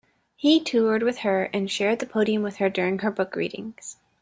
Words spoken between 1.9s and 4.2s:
the podium with her during her book readings.